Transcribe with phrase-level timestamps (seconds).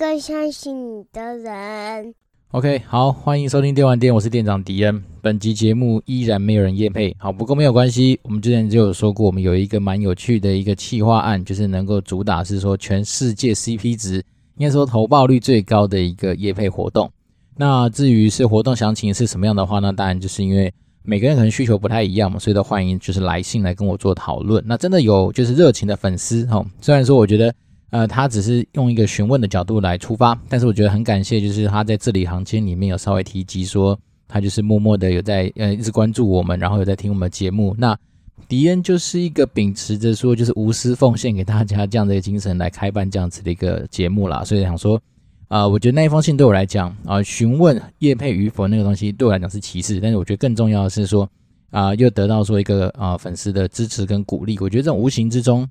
[0.00, 2.14] 更相信你的人。
[2.52, 5.04] OK，好，欢迎收听电玩店，我是店长迪恩。
[5.20, 8.18] 本集节目依然没有人验配，好，不过没有关系。
[8.22, 14.24] 我们之前就有说过，我们有一个蛮有趣的一个企划案，就是能够主打是说全世界 CP 值，
[14.56, 17.12] 应该说投报率最高的一个业配活动。
[17.58, 19.92] 那至于是活动详情是什么样的话呢？
[19.92, 24.64] 当然就是因为每个人可能需求不太一样嘛，所以都欢迎就是来信来跟我做讨论。
[24.66, 27.54] 那真的有就是热情的粉丝，哈，虽然说我觉得。
[27.90, 37.74] 呃，他只是用一个询问的角度来出发，但是我觉得很感谢，就是他在字里行间里面有稍微提及说，他就是默默的有在呃一直关注我们，然后有在听我们的节目。
[37.76, 37.98] 那
[38.46, 45.00] 迪恩就是一个秉持着说就是无私奉献给大家这样的一个精神来开办这样子的一个节目啦，所以想说，
[45.48, 51.28] 啊、我觉得那一封信对我来讲啊、询问业配与否那个东西对我来讲是其次，但是我觉得更重要的是说
[51.70, 55.68] 啊、又得到说一个啊、粉丝的支持跟鼓励，我觉得这种无形之中，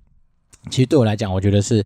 [0.70, 1.82] 其实对我来讲，我觉得是。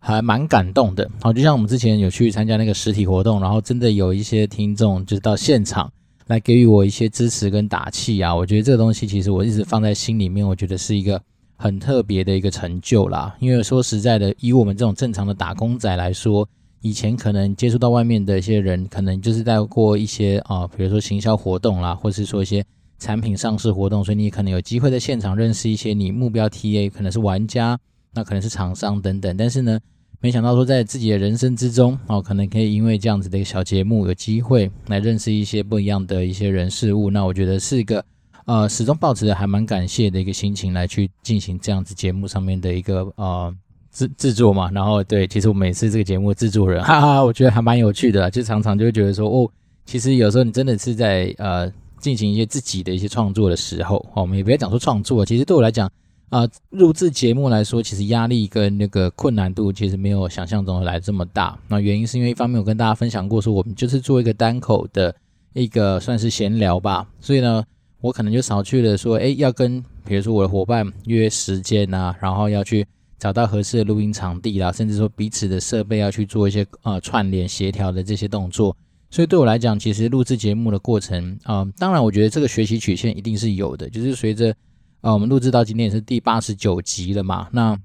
[0.00, 5.90] 还蛮感动的，好，就像我们之前有去参加那个实体活动，然后真的有一些听众就是到现场
[6.28, 11.20] 来给予我一些支持跟打气啊，我觉得这个东西其实我一直放在心里面，我觉得是一个
[11.56, 13.36] 很特别的一个成就啦。
[13.40, 16.48] 因为说实在的，以我们这种正常的打工仔来说，
[16.80, 22.64] 以前可能接触到外面的一些人，可能就是在过一些啊，比如说行销活动啦，或是说一些
[22.98, 27.78] 产品上市活动，所以你可能有机会在现场认识一些你目标 TA，可能是玩家。
[28.18, 29.78] 那可能是厂商等等，但是呢，
[30.20, 37.12] 没想到说在自己的人生之中哦，可能可以因为这样子的一个小节目，有机会来认识一些不一样的一些人事物。
[37.12, 38.04] 那我觉得是一个
[38.46, 43.54] 呃，始终保持着还蛮感谢的一个心情来去进行这样子节目上面的一个呃
[43.92, 44.68] 制制作嘛。
[44.72, 49.48] 然后对，其实我每次这个节目制作人，哈哈，我觉得还蛮有趣的，就常常就会觉得说哦，
[49.86, 55.88] 其实有时候你真的是在呃进行一些自己的一些创作的时候，哦，我们也不要讲说创作，其实对我来讲。
[56.30, 61.58] 啊，录制节目来说，其实压力跟那个困难度其实没有想象中的来这么大。
[61.68, 65.14] 那原因是因为一方面我跟大家分享过，说我们就是做一个单口的
[65.54, 67.64] 一个算是闲聊吧，所以呢，
[68.02, 72.86] 我可能就少去了说，诶，要跟比如说我的伙伴约时间啊，然后要去
[73.18, 78.76] 找到合适的录音场地啦，甚至说彼此的设备要去做一些呃串联协调的这些动作。
[79.08, 84.54] 所以对我来讲，其实录制节目的过程啊，当然我觉得这个学习曲线一定是有的，就是随着。
[85.00, 87.48] 啊，我们录制到今天也是第八十九集了嘛。
[87.52, 87.78] 那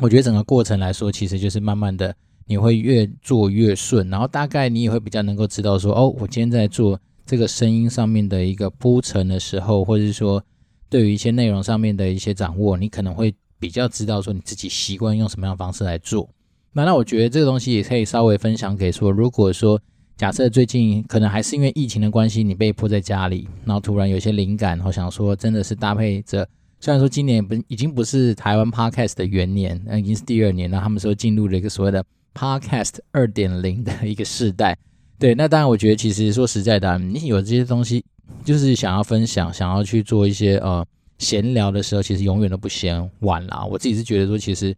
[0.00, 2.14] 我觉得整个过程来说，其实就是慢慢的，
[2.46, 10.42] 你会越做越顺，然后大概你也会比较能够知道说，哦，我今天在做这个声音上面的一个铺陈的时候，或者是说
[10.88, 16.28] 对于一些内容上面的一些掌握，你可能会比较知道说你自己习惯用什么样的方式来做。
[16.72, 19.80] 那那我觉得这个东西也可以稍微分享给说，如果说。
[20.16, 26.48] 假设最近可能还是因为疫情的关系，你被迫在家里，然后突然有些灵感，我想说真的是搭配着。
[26.78, 30.80] 虽然说今年不已经不是台湾 Podcast 的元年，那已经是第二年了。
[30.80, 34.78] 他们说进入了一个所谓的 Podcast 二点零的一个世代。
[35.18, 38.04] 对，那当然我觉得其实说实在的，你有这些东西，
[38.44, 40.86] 就是想要分享，想要去做一些呃
[41.18, 43.64] 闲聊的时候，其实永远都不嫌晚啦。
[43.64, 44.76] 我自己是觉得说，其实。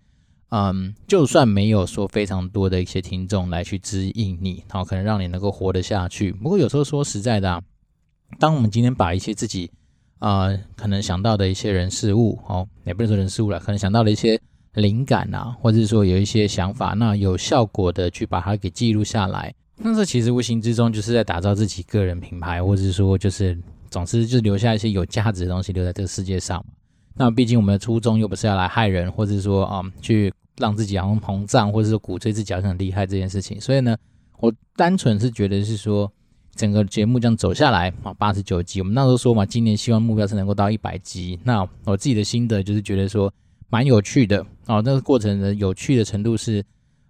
[0.56, 6.30] 嗯，就算没有说非常多的一些听众来去指引你，好，可能让你能够活得下去。
[6.30, 7.60] 不过有时候说实在的啊，
[8.38, 9.68] 当我们今天把一些自己
[10.20, 14.40] 啊、可能想到的一些人事物，哦，也不是说人事物了，可能想到的一些
[14.74, 23.58] 灵感啊，或者是说有一些想法，那有效果的去把它给记录下来，那这其实无形之中就是在打造自己个人品牌，或者是说就是
[23.90, 26.64] 总之就留下一些有价值的东西留在这个世界上。
[27.16, 30.32] 那毕竟我们的初衷又不是要来害人，或者说啊、嗯、去。
[30.58, 33.96] 让自己好像膨胀，或者是鼓吹自己好像很厉害这件事情，所以呢，
[34.38, 36.10] 我单纯是觉得是说，
[36.54, 41.38] 整个节目这样走下来啊，八十九集，我们那时候说嘛，今年希望目标是能够到一百集。
[41.42, 43.32] 那我自己的心得就是觉得说，
[43.68, 44.80] 蛮有趣的哦。
[44.84, 46.64] 那个过程的有趣的程度是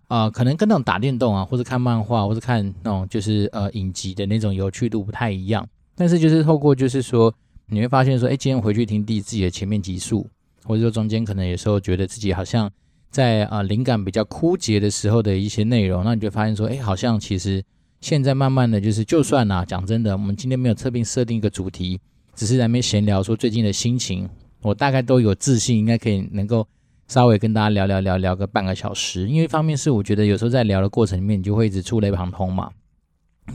[0.08, 5.67] 啊、可能跟那种打电动啊，或者看漫画，或者看那种就是呃影集的那种有趣度不太一样。
[5.94, 7.35] 但是就是透过就是说，
[7.67, 10.26] 你会发现说，哎，今天回去听第自己的前面集数，
[10.64, 12.70] 或者说中间可能有时候觉得自己好像。
[13.14, 17.62] 在啊，灵感比较枯竭的时候的一些内容，那你就发现说，哎，好像其实
[18.00, 22.00] 现在慢慢的就是，就算啊，讲真的，我们今天没有特别设定一个主题，
[22.34, 24.28] 只是在那边闲聊说最近的心情，
[24.62, 26.66] 我大概都有自信，应该可以能够
[27.06, 29.28] 稍微跟大家聊聊聊聊个半个小时。
[29.28, 32.69] 因为一方面是我觉得有时候在聊的过程里面，你就会一直触类旁通嘛，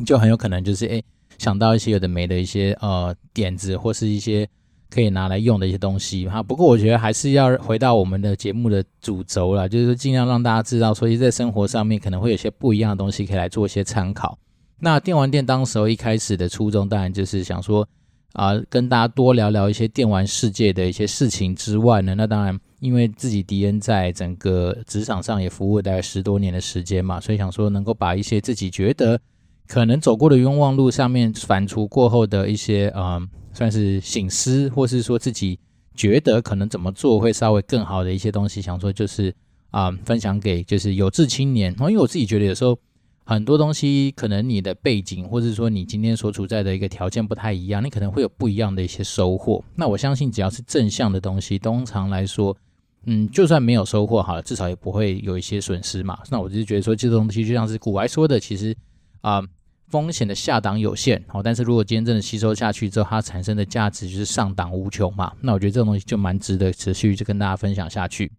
[0.05, 1.03] 就很有可能就是哎
[1.37, 4.47] 想到一些有的没的一些呃点子或是一些。
[4.89, 14.37] 可以拿来用的一些东西哈，不过我觉得还是要回到我们的节目的主轴了，就是尽量让大家知道，说在生活上面可能会有些不一样的东西可以来做一些参考。
[14.79, 17.87] 那电玩店当时候一开始的初衷，当然就是想说，
[18.33, 29.19] 啊、跟大家多聊聊一些电玩世界的一些事情之外呢，那当然，因为自己迪恩在整个职场上也服务了大概十多年的时间嘛，所以想说能够把一些自己觉得
[29.67, 33.27] 可能走过的冤枉路上面反刍过后的一些嗯，
[33.59, 35.59] 算是醒思，或是说自己
[35.93, 39.35] 觉得可能怎么做会稍微更好的一些东西，想说就是
[39.71, 41.75] 啊、分享给就是有志青年。
[41.79, 42.79] 因为我自己觉得有时候。
[43.25, 49.63] 很多东西可能你的背景，或者说你今天所处在的一个条件不太一样，你可能会有不一样的一些收获。
[49.75, 52.57] 那我相信只要是正向的东西，通常来说，
[53.05, 56.17] 嗯，就算没有收获好了，至少也不会有一些损失嘛。
[56.31, 58.75] 那我就觉得说，这个东西就像是古来说的，其实
[59.21, 59.43] 啊、
[59.89, 65.33] 风险的下档有限，好，但是如果今天真的吸收下去之后，它产生的价值就是上档无穷嘛。
[65.41, 68.31] 那我觉得这种东西就蛮值得持续就跟大家分享下去。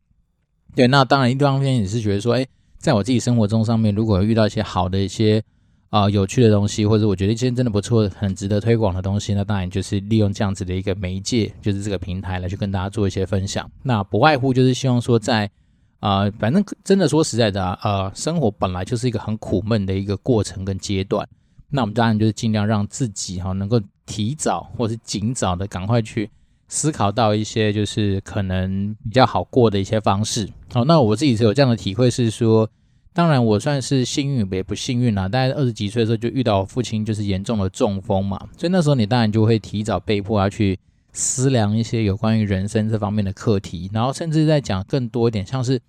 [0.75, 2.47] 对，那当然一方面也是觉得说，哎。
[2.81, 5.43] 在我自己生活中上面，如果遇到一些好的一些
[5.91, 13.71] 啊、有趣的东西，或者我觉得一些真的不错、很值得推广的东西，那当然就是利用这样子的一个媒介，就是这个平台来去跟大家做一些分享。
[13.83, 15.51] 那不外乎就是希望说在，
[15.99, 21.29] 啊，反正真的说实在的啊，呃，生活本来就是一个很苦闷的一个过程跟阶段。
[21.71, 26.31] 那我们当然就是尽量让自己哈能够提早或是尽早的赶快去。
[26.73, 30.49] 思考到一些就是可能比较好过的一些方式。
[30.73, 32.71] 好，那我自己是有这样的体会，是说，
[33.13, 35.29] 当然我算是幸运也不幸运啦。
[35.29, 40.79] 大概二十几岁的时候就遇到我父亲就是严重的中风嘛，所以那时候你当然就会提早被迫要去
[41.13, 45.81] 思量一些有关于人生这方面的课题，然后甚至在讲更多一点，像是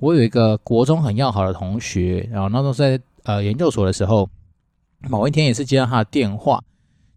[0.00, 4.28] 我有一个国中很要好的同学，然后那时候在呃研究所的时候，
[5.08, 6.62] 某一天也是接到他的电话。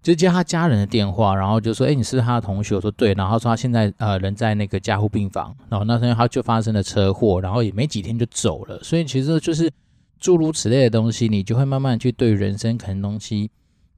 [0.04, 8.82] 就接他家人的电话，然后就说：“哎，你是他的同学？”我说：“对。”然后说他现在呃人在那个加护病房，然后那天他就发生了车祸，然后也没几天就走了。
[8.82, 9.70] 所以其实就是
[10.18, 13.52] 诸如此类的东西，你就会慢慢去对人生可能东西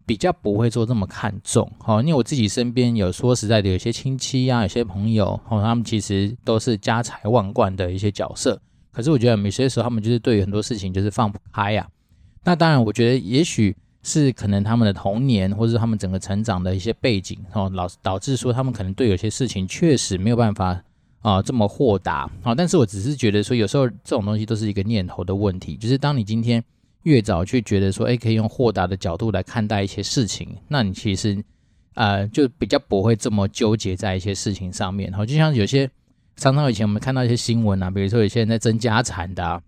[0.08, 1.72] 比较不会做这么看重。
[1.78, 8.60] 好，因为我自己身边有说实在的，有些亲戚啊，有些朋友，哦，他们其实都是家财万贯的一些角色，
[8.92, 11.88] 可是我觉得有些时候他们就是对于很多事情就是放不开呀。
[12.44, 13.76] 那当然，我觉得也许。
[14.02, 20.68] 是可能他们的童年，或者是他们整个成长的一些背景，哦，老导致说他们可能对有些事情确实没有办法
[21.20, 26.64] 啊、呃、这么豁达，啊、但是我只是觉得说，有时候这种东西都是一个念头的问题，就是当你今天
[27.04, 31.44] 越早去觉得说，哎，可以用豁达的角度来看待一些事情，那你其实
[31.96, 35.88] 呃就比较不会这么纠结在一些事情上面，好、哦，就像有些
[36.38, 39.62] 常常以前我们看到一些新闻啊，比如说有些人在争家产的、啊，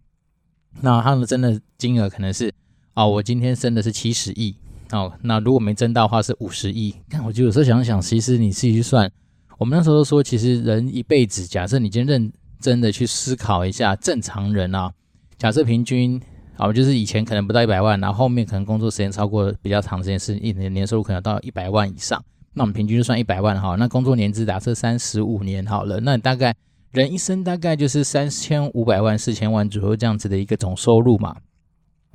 [0.79, 2.53] 那他们真的金额可能是。
[2.93, 4.53] 啊、哦，我今天升的是七十亿，
[4.91, 6.93] 哦，那如果没增到的话是五十亿。
[7.09, 9.09] 看，我就有时候想想，其实你自己去算，
[9.57, 14.91] 我们那时候都说，其实人一辈子，假设你今天认真的去思考一下，正常人啊，
[15.37, 16.21] 假设平均，
[16.57, 22.21] 啊，就是以前可能不到一百万，然后后面可能工作时间超过比较长时间，是一年年收入可能到一百万以上，
[22.53, 26.53] 那我们平均就算一百万哈，那工作年资假设三十五年好了，那大概
[26.91, 31.35] 人一生大概就是三千五百万、四千万左右这样子的一个总收入嘛。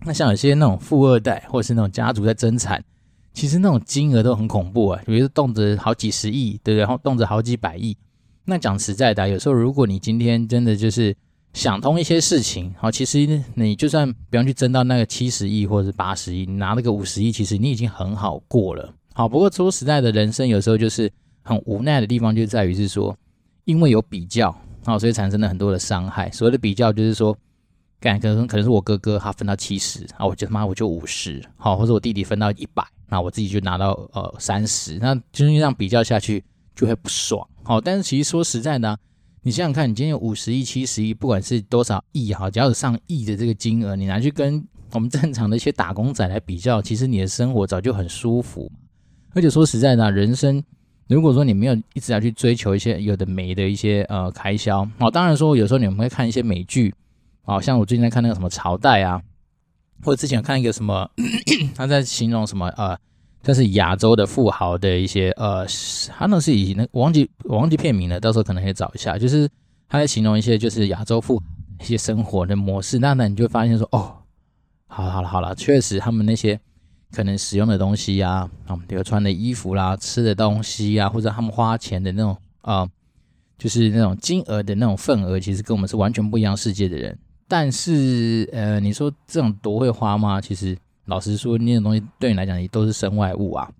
[0.04, 2.84] 那像有些那种富二代，或者是那种家族在争产，
[3.32, 6.80] 其实那种金额都很恐怖啊，比如说动辄好几十亿，对不对？
[6.80, 7.96] 然后动辄好几百亿。
[8.44, 11.16] 那讲实在的，有时候如果你今天真的就是
[11.54, 18.92] 想通一些事情，好，其实你就算不用去争到那个七十亿或者是八十亿，你拿那个五十亿，其实你已经很好过了。
[19.14, 21.10] 好，不过说实在的，人生有时候就是
[21.42, 23.16] 很无奈的地方，就在于是说，
[23.64, 24.54] 因为有比较，
[24.86, 26.30] 好，所以产生了很多的伤害。
[26.30, 27.36] 所谓的比较，就是说。
[27.98, 38.96] 感可能可能是我哥哥他分到七十啊，我就他妈我就五十，好，或者我弟弟分到一百，那我自己就拿到呃三十，那就是这样比较下去就会不爽，好，但是其实说实在的，
[39.40, 44.62] 你想想看，你今天有五十亿、七十亿，不管是多少亿哈，只要有上亿的这个金额，你拿去跟
[44.92, 48.70] 我们正常的一些打工仔来比较，其实你的生活早就很舒服，
[49.32, 50.62] 而且说实在的，人生
[51.08, 56.94] 如果说你没有一直要去追求一些有的没的一些呃开销，哦，当然说有时候你们会看一些美剧。
[57.48, 59.22] 好像我最近在看那个什么朝代啊，
[60.02, 61.08] 或者之前看一个什么，
[61.76, 62.98] 他在形容什么呃，
[63.40, 65.64] 这是亚洲的富豪的一些呃，
[66.18, 69.48] 他那是以那我忘记我忘记片名了，到时候可能可以找一下，就是
[69.88, 71.40] 他在形容一些就是亚洲富
[71.80, 74.16] 一些生活的模式，那那你就发现说哦，
[74.88, 76.58] 好了好了好了，确实他们那些
[77.12, 82.86] 可能使用的东西呀，啊，比如穿的衣服啦，吃的东西呀，或者他们花钱的那种啊，
[83.58, 87.16] 就是那种金额的那种份额，其实跟我们是完全不一样世界的人。
[87.48, 90.40] 但是，呃，你说这种多会花吗？
[90.40, 93.70] 其实，老实说，那种东西对你来讲也都是身外物啊。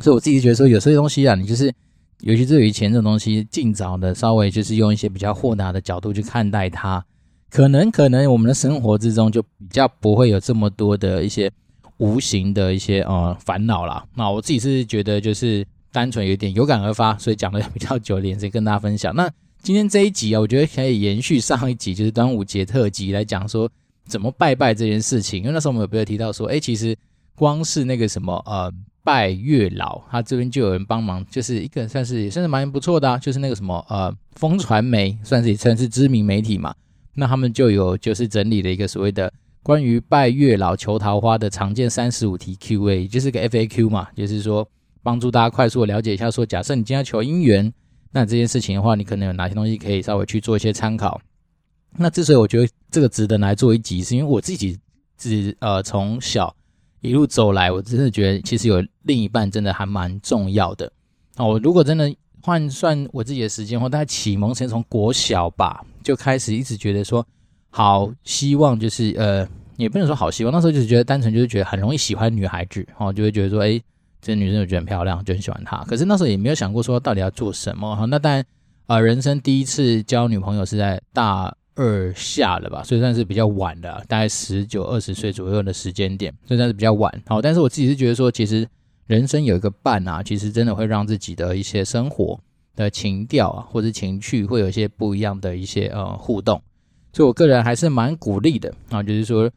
[0.00, 1.72] 所以我自己觉得说，有些东西啊，你就是，
[2.20, 7.04] 尤其是以前这种东西，尽早的稍微就是用一些比较豁达的角度去看待它，
[7.50, 11.52] 可能可能我们的生活之中就比较不会有这么多的一些
[11.98, 14.04] 无形的一些呃烦恼啦。
[14.14, 15.64] 那我自己是觉得就是。
[15.90, 19.12] 单纯有点有感而发，所以讲的比较久一点，所以跟大家分享。
[19.16, 19.28] 那
[19.62, 23.68] 今天这一集啊，我觉得可以延续上一集，就是端午节特辑来讲说
[24.04, 25.40] 怎么拜拜这件事情。
[25.40, 26.94] 因为那时候我们有没有提到说，哎，其实
[27.34, 28.70] 光是那个什么呃
[29.02, 36.74] 拜月老，他这边就有人帮忙，就是一个算是也算是蛮不错的啊，就是那个什么呃风传媒，算是也算是知名媒体嘛。
[37.14, 39.32] 那他们就有就是整理了一个所谓的
[39.68, 44.66] 关于拜月老求桃花的常见三十五题 Q&A，就是个 FAQ 嘛，就是说。
[45.02, 47.72] 帮助大家快速的了解一下，说假设你今天要求姻缘，
[48.10, 51.20] 那这件事情的话，你可能有哪些东西可以稍微去做一些参考。
[51.96, 54.78] 那之所以我觉得这个值得来做一集，是因为我自己
[55.16, 56.54] 自呃从小
[57.00, 60.90] 一路走来，我真的觉得其实有另一半真的还蛮重要的。
[61.36, 67.24] 哦，如果真的换算我自己的时间，或大概启蒙先从国小吧就开始，一直觉得说
[67.70, 69.48] 好希望就是呃，
[69.78, 73.80] 也不能说好希望，那时候就是觉得单纯就是觉得很容易喜欢女孩子，哦，就会觉得说哎。
[74.20, 75.76] 这女生就觉得很漂亮，就很喜欢她。
[75.84, 78.04] 可是那时候也没有想过说到底要做什么哈。
[78.06, 78.44] 那当然，
[78.88, 87.22] 呃，人生第一次交女朋友是在大二下了吧，所以算是比较晚的，大概十九二十岁左右的时间点，所以算是比较晚。
[87.28, 88.68] 好，但是我自己是觉得说，其实
[89.06, 92.40] 人生有一个伴啊，其实真的会让自己的一些生活
[92.74, 96.60] 的情调啊，或者情趣会有一些不一样的一些呃互动。
[97.12, 99.48] 所以我个人还是蛮鼓励的啊，就是说。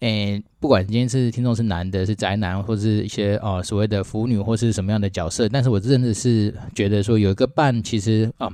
[0.00, 8.48] 诶，不管今天是听众是男的，是宅男，或是一些呃所谓的腐女，或是什么样的角色，但是我真的是觉得说有一个伴，其实啊，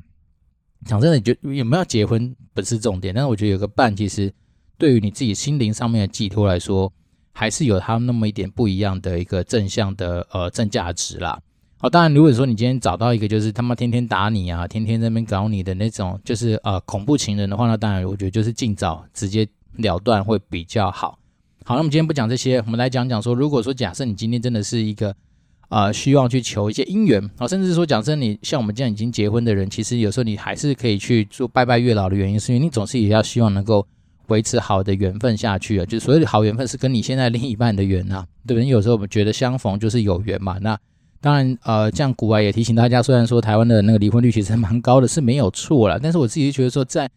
[0.87, 4.33] 讲真的，就有没有结婚不是重点，但是我觉得有个伴，其实
[4.79, 6.91] 对于你自己心灵上面的寄托来说，
[7.33, 11.39] 还是有他那么一点不一样的一个正向的呃正价值啦。
[11.77, 19.47] 好，当然如果说你今天找到一个就是他妈天天打你啊，天天在那边搞你的那种，就是呃恐怖情人的话，那当然我觉得就是尽早直接
[19.77, 21.19] 了断会比较好。
[21.66, 25.16] 好，那我们今天不讲这些，我们来讲讲说，如果说假设你今天真的是一个，
[25.71, 33.87] 呃，希望去求一些姻缘，啊，甚至说，假设你像我们这样已经结婚的人，其实有时候你还是可以去做拜拜月老的原因，是因为你总是也要希望能够
[34.26, 38.68] 维持好的缘分下去啊，就是所谓的好缘分是跟你现在另一半的缘啊，对不对？
[38.68, 40.78] 有时候我们觉得相逢就是有缘嘛，那
[41.23, 47.09] 当然，呃，这样古外也提醒大家，虽然说台湾的那个离婚率其实蛮高的，是没有错啦，但是我自己就觉得说在。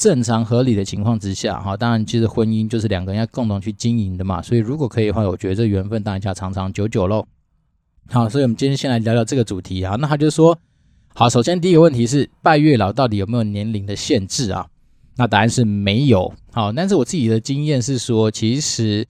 [0.00, 7.26] 正常合理的情况之下，哈，当然其实婚姻就是两个人要共同去经营的嘛，所以如果可以的话，我觉得这缘分当然要长长久久喽。
[8.08, 9.96] 好，所以我们今天先来聊聊这个主题啊。
[10.00, 10.58] 那他就说，
[11.14, 14.66] 好，首先第一个问题是拜月老到底有没有年龄的限制啊？
[15.16, 16.32] 那答案是没有。
[16.50, 19.06] 好，但是我自己的经验是说，其实，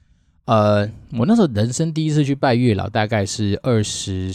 [0.47, 4.33] 呃，我那时候人生第一次去拜月老，大概是二十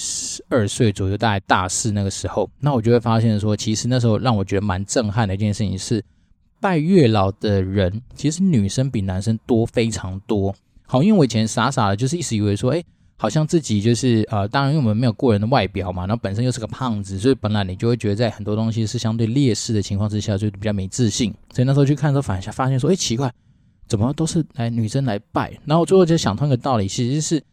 [0.48, 6.02] 二岁左右，大概大四那个时候，那我就会发现说，其实那时候让我觉得蛮震撼的一件事情是。
[6.66, 10.52] 拜月老的人，其实女生比男生多非常多。
[10.88, 12.84] 好，因为我以前傻傻的，就是一直以为说，哎，
[13.18, 21.32] 好像自己就是呃，当然因为我们没有过人的外表嘛，然后本身又是个胖子，所以本来你就会觉得在很多东西是相对劣势的情况之下，就比较没自信。
[21.54, 23.32] 所以那时候去看的时候，反而发现说，哎，奇怪，
[23.88, 25.56] 怎么都是来女生来拜？
[25.66, 27.44] 然后最后就想通一个道理，其实是。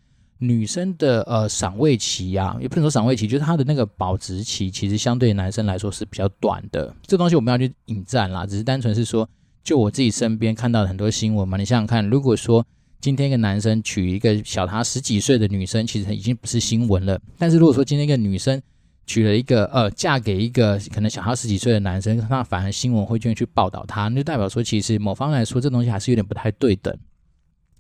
[0.43, 6.93] 女生的呃赏味期呀、啊，也不能说赏味期，就是她的那个保质期，其实相对男生来说是比较短的。
[7.07, 9.29] 这东西我们要去引战啦，只是单纯是说，
[9.63, 12.67] 就我自己身边看到很多新闻嘛，你想想看，如果说
[13.01, 17.21] 今天一个男生娶一个小他十几岁的女生，其实已经不是新闻了。
[17.39, 18.61] 但是如果说今天一个女生
[19.07, 26.97] 娶了一个呃嫁给一个可能小他十几岁的男生，那反而新闻会愿意去报道他，那就代表说其实某方来说这东西还是有点不太对等。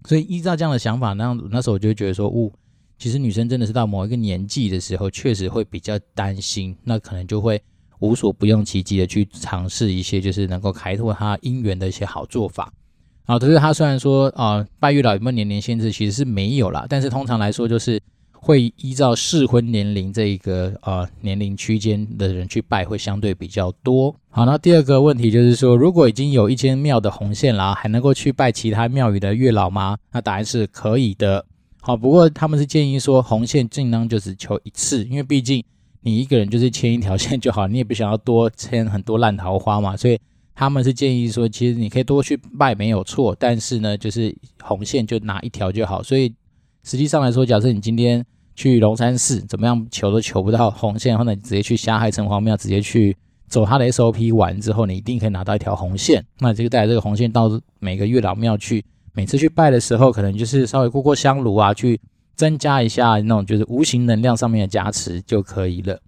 [0.06, 2.52] 所以依照这样的想法，那那时候我就觉得说，呜、哦，
[2.98, 7.62] 其实女生真的是到某一个年纪的时候，确实会比较担心，那可能就会
[8.00, 12.72] 无所不用其极的去尝试一些，就是能够开拓她姻缘的一些好做法。
[13.24, 18.00] 啊，可是他虽然说啊、拜月老有没有年龄限制，其实是没有啦，但是通常来说就是。
[18.44, 24.12] 会依照适婚年龄这一个呃年龄区间的人去拜会相对比较多。
[24.34, 29.98] 好，那第二个问题就是说，如果已经有一间庙的红线啦，还能够去拜其他庙宇的月老吗？
[30.10, 31.44] 那答案是可以的。
[31.82, 35.62] 好，不过他们是建议说红线尽量就只求一次，因为毕竟
[36.00, 40.18] 你一个人就是牵一条线就好，你也不想要多牵很多烂桃花嘛，所以
[40.54, 46.02] 他们是建议说，其实你可以多去拜没有错，但是呢，就是红线就拿一条就好。
[46.02, 46.34] 所以
[46.84, 48.24] 实际上来说，假设你今天
[48.56, 53.14] 去龙山寺怎么样求都求不到红线，或者你直接去霞海城隍庙，直接去
[53.52, 56.24] 走他的 SOP 完之后，你一定可以拿到一条红线。
[56.38, 58.82] 那这个带这个红线到每个月老庙去，
[59.12, 62.00] 每次去拜的时候，可能就是稍微过过香炉啊，去
[62.34, 66.00] 增加一下那种就是无形能量上面的加持就可以了。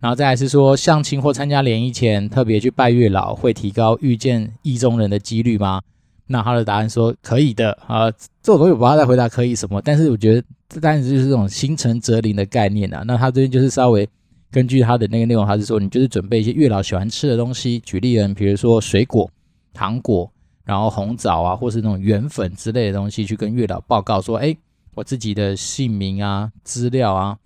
[0.00, 5.82] 然后再来是说相亲或参加联谊前特别去拜月老，会提高遇见意中人的几率吗？
[6.26, 13.02] 那他的答案说可以的啊，这种东西我不知道再回答可以什么，但是我觉得这当然就是这种心诚则灵的概念啊。
[13.06, 14.08] 那他这边就是稍微
[14.50, 19.30] 根据他的那个内容，他是说你就是准备一些月老喜欢吃的东西，举例人，比如说水果、
[19.74, 20.32] 糖果，
[20.64, 24.56] 然后红枣啊，或是那种圆粉之类的东西，去跟月老报告说，哎，
[24.94, 27.36] 我自己的姓名啊、资料啊，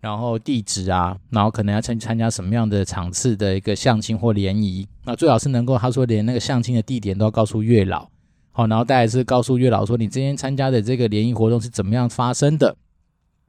[0.00, 8.08] 然后地址啊，然后可能要参参加什么样的场次的一个相亲或联谊，那最好是能够他说连那个相亲的地点都要告诉月老，
[8.52, 12.74] 好，然后再来是告诉月老说你今天参加的这个联谊活动是怎么样发生的，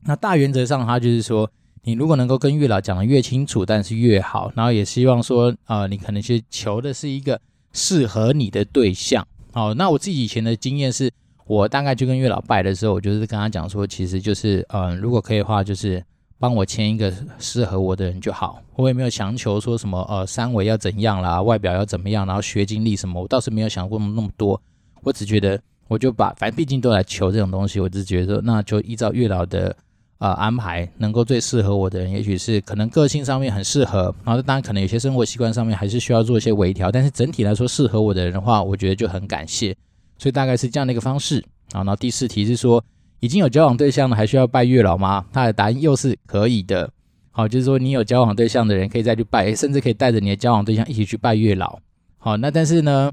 [0.04, 1.50] 那大原则上他就是说。
[1.88, 7.40] 你如果能够跟月老讲得越清楚，但是越好，然后也希望说，呃，你可能去求的是一个
[7.72, 9.26] 适合你的对象。
[9.54, 11.10] 好，那我自己以前的经验是，
[11.46, 16.04] 我大概就跟月老拜的时候，我就是跟他讲说，其实就是，嗯、如果可以的话，就是
[16.38, 18.62] 帮我签一个适合我的人就好。
[18.76, 24.62] 我也没有强求说什么，呃，三围要怎样啦，外表要怎么样，然后学经历什么，我倒是没有想过那么多。
[25.04, 29.74] 我只觉得，我就把，反正毕竟都来求这种东西，我只觉得说，那就依照月老的。
[30.20, 39.76] 呃，安排能够最适合我的人，也许是可能个性上面很适合，然后当然可能有些生活习惯上面还是需要做一些微调，但是整体来说适合我的人的话，我觉得就很感谢，
[40.18, 41.44] 所以大概是这样的一个方式。
[41.72, 42.84] 好，然后第四题是说，
[43.20, 45.26] 已经有交往对象了，还需要拜月老吗？
[45.32, 46.90] 他的答案又是可以的。
[47.30, 51.78] 好，就是说你有交往对象的人可以再去拜， 甚至可以带着你的交往对象一起去拜月老。
[52.18, 53.12] 好，那但是呢，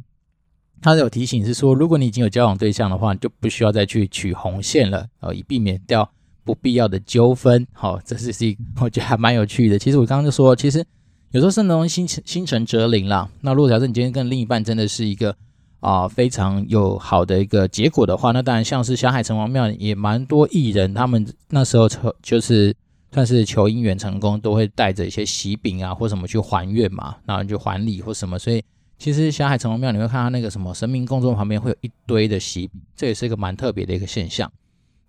[0.80, 6.10] 他有提醒是说，如果你已经有交往对象的话，你就不需要再去取红线了，呃，以避免掉。
[6.44, 9.78] 不必要的纠纷，好，这是是我觉得还蛮有趣的。
[9.78, 10.84] 其实我刚刚就说，其实
[11.30, 13.28] 有时候是那种心心诚则灵啦。
[13.40, 15.34] 那如果假设你今天跟另一半真的是一个
[15.80, 22.74] 啊、非常有好的一个结果的话，那当然像是小海城隍庙也蛮多艺人，他们那时候求就是
[23.12, 28.38] 算是求姻缘成功，都会带着一些喜饼啊或什么去还愿嘛，然后就还礼或什么。
[28.38, 28.64] 所以
[28.98, 34.50] 其实小海城隍庙你会看到那个什么神明供桌旁边会有一堆的喜饼，这也是一个蛮特别的一个现象。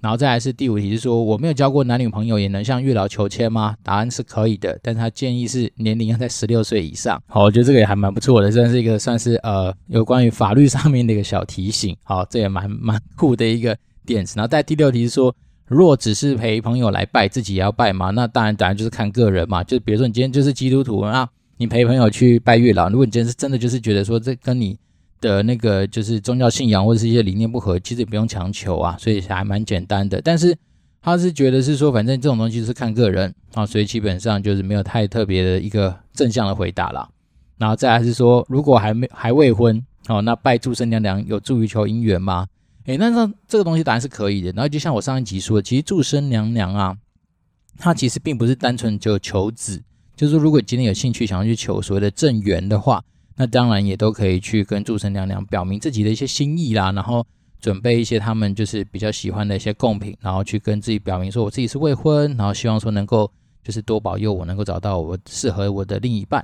[0.06, 3.76] 然后再来是第五题，是说我没有交过男女朋友，也能向月老求签吗？
[3.82, 7.20] 答案是可以的，但是他建议是年龄要在十六岁以上。
[7.26, 11.98] 好，我觉得这个也还蛮不错的，算是一个算是呃有关于法律上面的一个小提醒。
[12.04, 14.36] 好，这也蛮蛮酷的一个点子。
[14.38, 18.12] 然后在第六题是说，若只是陪朋友来拜，自己也要拜吗？
[18.12, 19.63] 那当然，当然就是看个人嘛。
[19.63, 24.78] 就比如说你今天就是基督徒，那你陪朋友去拜月老，如果你今天是真的就是觉得说这跟你。
[25.21, 30.21] 的那个就是宗教信仰或者是一些理念不合，其实也不用强求啊，所以还蛮简单的。
[30.21, 30.56] 但是
[31.01, 37.10] 他是觉得是说，反正这种东西是看个人啊，所以基本上就是没有太特别的一个正向的回答啦。
[37.58, 42.47] 然后再来是说，如果还没还未婚哦，那拜祝生娘娘有助于求姻缘吗？
[42.86, 44.51] 诶，那这这个东西当然是可以的。
[44.51, 46.97] 然后就像我上一集说的，其实祝生娘娘啊，
[47.78, 49.82] 她其实并不是单纯就求子，
[50.15, 53.04] 就是说如果今天有兴趣想要去求所谓的正缘的话。
[53.38, 57.26] 那当然也都可以去跟注生娘娘表明自己的一些心意啦，然后
[57.60, 63.30] 准备一些他们就是比较喜欢的一些贡品，然后去跟自己表明说我自己是未婚，然后希望说能够
[63.63, 66.39] 就是多保佑我能够找到我适合我的另一半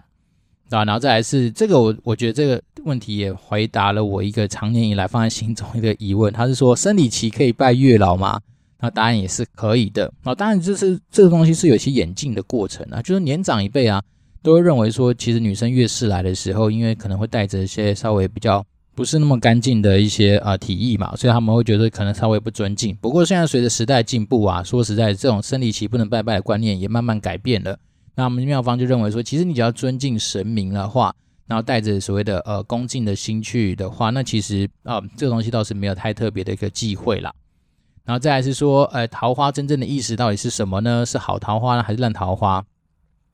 [0.69, 8.41] 啊，然后再来是这个我我觉得这个问题也回答了我一个常年以来放在心中一个疑问，他是说生理期可以拜月老吗？
[8.79, 14.03] 那答案也是可以的啊，当然就是这个东西是有些演进的过程啊，就是年长一辈啊。
[14.43, 22.95] 都会认为说，其实女生月事来的时候，因为可能会带着一些稍微比较不是那么干净的一些啊、呃、体液嘛，所以他们会觉得可能稍微不尊敬。
[22.95, 27.77] 不过现在随着时代进步啊，说实在，这种生理期不能拜拜的观念也慢慢改变了。
[28.15, 31.13] 那我们庙方就认为说，其实你只要尊敬神明的话，
[31.45, 37.31] 然后带着所谓的呃恭敬的心去的话，那其实啊、这个东西倒是没有太特别的一个忌讳啦。
[38.03, 41.05] 然后再来是说，呃，桃花真正的意思到底是什么呢？
[41.05, 42.65] 是好桃花呢，还是烂桃花？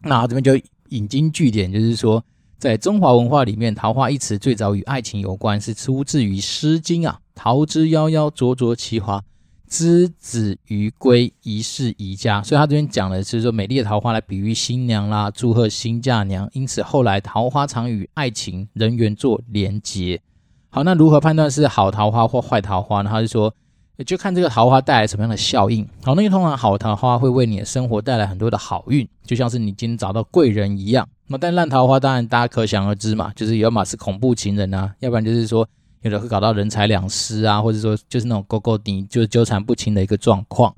[0.02, 0.62] 那这边就。
[0.90, 2.24] 引经据典，就是说，
[2.58, 9.24] 在中华文化里面，“桃花”一词最早与爱情有关，是出自于《诗经》啊，“桃之夭夭，灼灼其华，
[9.68, 12.42] 之子于归，宜室宜家”。
[12.44, 16.50] 所以他这边讲的是说，美丽的桃花来比喻新娘啦，祝贺新嫁娘。
[16.54, 20.22] 因此后来桃花常与爱情人缘做连结。
[20.70, 23.10] 好，那如何判断是好桃花或坏桃花呢？
[23.10, 23.54] 他是说。
[24.04, 25.88] 就看这个桃花带来什么样的效应。
[26.04, 31.08] 好，那通常好桃花会为你的生活带来很多的好运，就像是你今天找到贵人一样。
[31.28, 35.68] 那但烂桃花当然大家可想而知嘛，就是要么是恐怖情人啊，要不然就是说
[36.04, 40.74] 有的会搞到人财两失啊，或者说就是那种勾勾搭，就是纠缠不清的一个状况。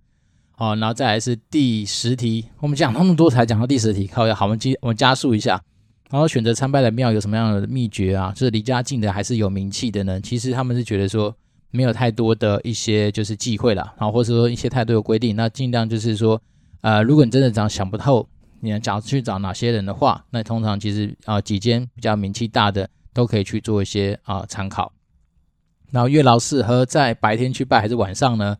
[0.51, 5.61] 好，然后再来是第十题，我们讲那么多才讲到第十题，靠呀，好，我们加我们加速一下。
[6.09, 8.31] 然后选择参拜的庙有什么样的秘诀啊？
[8.33, 10.21] 就是离家近的还是有名气的呢？
[10.21, 11.35] 其实他们是觉得说。
[11.71, 16.41] 没有太多的一些就是忌讳了，然后或者说一些太多的规定，那尽量就是说，
[16.81, 18.27] 呃，如果你真的想想不透，
[18.59, 24.91] 你要找去找哪些人的话，那通常其实啊、几间比较名气大的都可以去做一些啊、参考。
[25.91, 28.57] 然后月老适合在白天去拜还是晚上呢？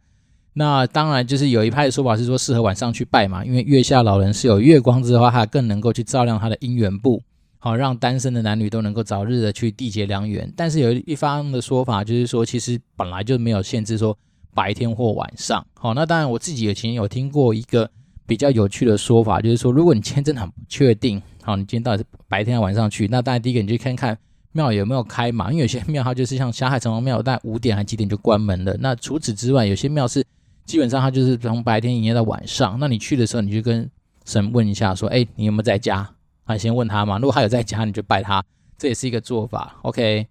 [0.53, 7.21] 那当然就是有一派的说法是说适合晚上去拜嘛，因为月下老人是有月光之的话，他更能够去照亮他的姻缘簿，
[7.59, 10.51] 好让单身的男女都能够早日的去缔结良缘。
[10.57, 14.17] 但是有一方的说法就是说，其实本来就没有限制说
[14.55, 15.63] 白天或晚上。
[15.75, 17.87] 好，那当然我自己以前有听过一个
[18.25, 24.17] 比较有趣的说法，就是说如果你今天真的很不确定，好，你今天到底是白天还是晚上去，那当然第一个你就看看。
[24.51, 25.51] 庙有没有开嘛？
[25.51, 28.75] 因为有些庙它就是像霞海城隍庙，大概五点还几点就关门了。
[28.79, 30.25] 那除此之外，有些庙是
[30.65, 32.75] 基本上它就是从白天营业到晚上。
[32.79, 33.87] 那你去的时候，你就跟
[34.25, 36.09] 神问一下，说：“哎，你有没有在家？”
[36.49, 37.19] 啊，先问他嘛。
[37.19, 38.43] 如果他有在家，你就拜他，
[38.75, 39.77] 这也是一个做法。
[39.83, 40.27] OK，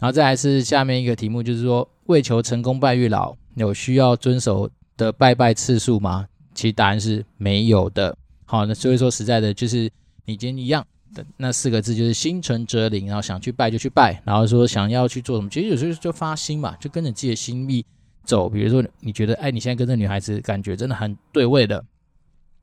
[0.00, 6.26] 然后再来是下面一个题目，就是说为求成功拜月老，有需要遵守的拜拜次数吗？
[6.56, 8.16] 其实答案是没有的。
[8.46, 9.88] 好，那所以说实在的，就是
[10.24, 11.24] 你今天一样的。
[11.36, 17.86] 那四个字就是心诚则灵，然后想去拜就去拜，然后说想要去做什么，其实有时候就发心嘛，就跟着自己的心意
[18.24, 18.48] 走。
[18.48, 21.84] 比如说你觉得，哎，你现在跟这女孩子感觉真的很对味的，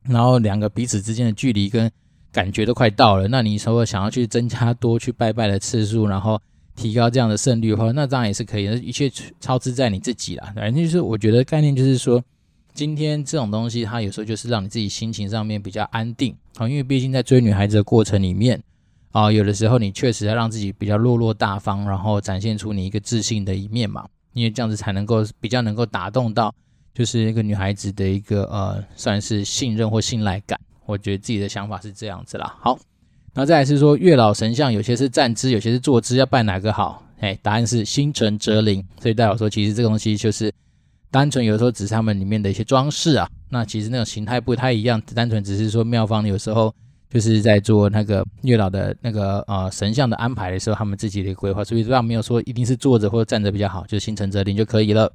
[0.04, 1.90] 然后两个彼此之间的距离跟
[2.32, 6.42] 感觉都快到了，那你说想要去增加多去拜拜的次数，然后
[6.76, 10.52] 提高这样的胜率的话，那当然也是可以的，一切操之在你自己啦。
[10.56, 12.24] 反正就是我觉得概念就是说。
[12.74, 18.62] 今天这种东西，它有时候就是让你自己心情上面比较安定啊，因为毕竟在追女孩子的过程里面
[19.12, 26.54] 啊，有的时候你确实要让自己比较落落大方，然后展现出你一个自信的一面嘛，因为这样子才能够比较能够打动到
[26.94, 30.60] 就是一个女孩子的一个呃，算是信任或信赖感。
[30.88, 32.56] 我觉得自己的想法是这样子啦。
[32.60, 32.80] 好，
[33.36, 37.04] 那再来是说月老神像，有些是站姿，有些是坐姿，要拜哪个好？
[37.20, 38.84] 哎，答案是心诚则灵。
[39.00, 40.52] 所以代表说，其实这个东西就是。
[41.10, 46.72] 单纯有时候只是他们里面的一些装饰啊，那其实那种形态不太一样，单纯只是说庙方有时候
[47.10, 55.10] 就是在做那个月老的那个呃神像的安排的时候，他们自己的规划，所以这样没有说一定是坐着或者站着比较好，就心诚则灵就可以了。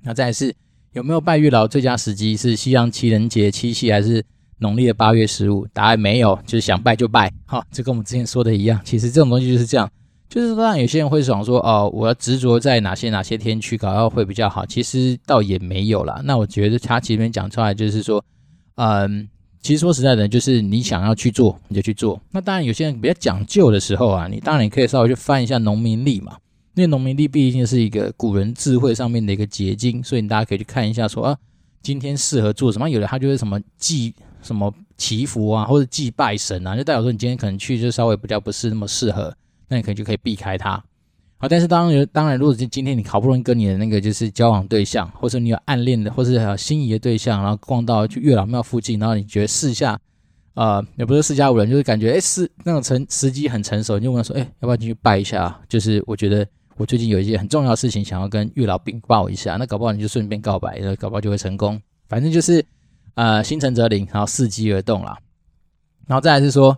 [0.00, 0.52] 那再来是
[0.92, 4.24] 有没有拜月老最佳时机是西洋情人节七夕还是
[4.62, 5.66] 农历的八月十五？
[5.74, 9.90] 答案没有，就是想拜就拜，好，就跟我们之前说的一样，其实这种东西就是这样。
[10.28, 14.64] 就是当然，有些人会想说，哦，我要执着在哪些哪些天去搞，要会比较好。
[14.64, 16.22] 其实倒也没有啦。
[16.24, 18.24] 那我觉得他前面讲出来就是说，
[18.76, 19.28] 嗯，
[19.60, 22.18] 其实说实在的，就是你想要去做，你就去做。
[22.30, 26.38] 那当然，有些人比较讲究的时候啊，你当然你可以稍微去翻一下农民历嘛。
[26.74, 31.38] 因为农民历毕竟是一个古人智慧上面的一个结晶，所以大家可以去看一下说，说啊，
[31.82, 32.88] 今天适合做什么。
[32.88, 39.34] 有的他就是什么祭什么祈福啊，或者祭拜神啊，就代表说你今天可能去就稍微比较不是那么适合。
[39.68, 40.72] 那你可能就可以避开它，
[41.38, 49.98] 好，但是当然，当然，如果今今天你好不容易跟你的那个就是交往对象，或者你有暗恋的，或是心仪的对象，然后逛到去月老庙附近，然后你觉得四下，
[50.52, 55.58] 呃，也不是四下无人，就是感觉哎，是那种成时机很成熟，你就问他说，哎，要不要进去拜一下？
[55.70, 61.80] 就是我觉得我最近有一些很重要的事情想要跟月老禀报一下，那搞不好你就顺便告白，搞不好就会成功。
[62.10, 62.62] 反正就是
[63.14, 65.18] 呃，心诚则灵，然后伺机而动啦。
[66.06, 66.76] 然后再来是说。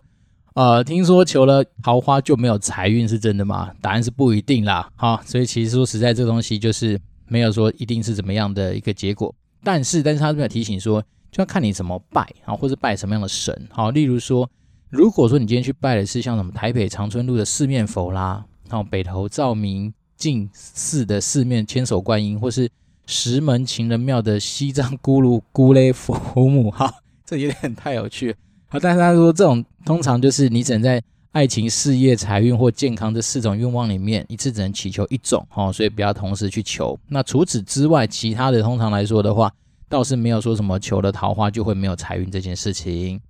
[0.55, 3.73] 呃，听说求了桃花就没有财运是真的吗？
[3.81, 4.88] 答案是不一定啦。
[4.94, 9.35] 好，所以其实说实在，这东西就是没有说一定是怎么样的一个结果。
[9.64, 13.66] 但是，但是他这边提醒说，就要看你怎么拜啊，或者拜什么样的神。
[13.68, 14.49] 好，例如说，
[14.90, 22.70] 如果说你今天去拜的是像什么台北长春路的四面佛啦，然后北投照明镜寺的四面千手观音，或是
[23.07, 26.14] 石门情人庙的西藏咕噜咕勒佛
[26.49, 26.93] 母，哈，
[27.25, 28.37] 这有点太有趣了。
[28.81, 36.99] 但是他说，这种通常就是你只能在爱情、事业、财运或健康这四种愿望里面，一次只能祈求一种哦，所以不要同时去求。
[37.09, 39.53] 那除此之外，其他的通常来说的话，
[39.88, 43.21] 倒是没有说什么求了桃花就会没有财运这件事情。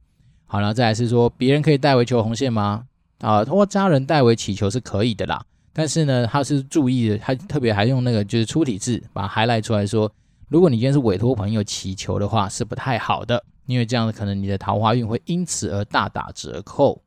[0.47, 2.85] 好，然后再来是说，别人可以代为求红线吗？
[3.21, 5.45] 啊，通过家人代为祈求是可以的啦。
[5.75, 10.11] 但是呢，他是注意的，他特别还用那个就是粗体字把它 highlight 出来说，
[10.49, 13.45] 如果你今天是委托朋友祈求的话，是不太好的。
[13.67, 17.03] 因为这样子，可能你的桃花运会因此而大打折扣。